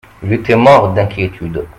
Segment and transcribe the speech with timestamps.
[0.23, 1.67] Il était mort d'inquiétude.